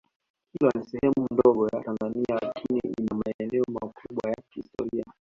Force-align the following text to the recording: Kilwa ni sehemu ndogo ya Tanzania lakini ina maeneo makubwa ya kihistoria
Kilwa 0.51 0.71
ni 0.75 0.85
sehemu 0.85 1.27
ndogo 1.31 1.67
ya 1.73 1.83
Tanzania 1.83 2.39
lakini 2.41 2.81
ina 2.97 3.17
maeneo 3.23 3.63
makubwa 3.67 4.29
ya 4.29 4.37
kihistoria 4.49 5.03